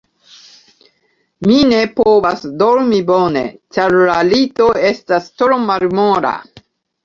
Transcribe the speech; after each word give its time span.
Mi 1.49 1.57
ne 1.73 1.81
povas 1.99 2.47
dormi 2.63 3.03
bone, 3.11 3.45
ĉar 3.79 3.99
la 4.11 4.19
lito 4.33 4.73
estas 4.93 5.33
tro 5.39 5.63
malmola. 5.71 6.37